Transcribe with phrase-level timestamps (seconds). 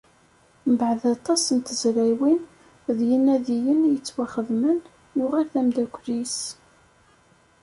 [0.71, 2.41] Mbeεd aṭas n tezrawin
[2.97, 4.79] d yinadiyen i yettwaxedmen,
[5.17, 6.37] yuɣal d ameddakkel-is.